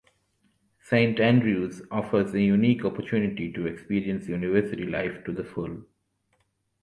[0.79, 5.83] Saint Andrew's offers a unique opportunity to experience University life to the full.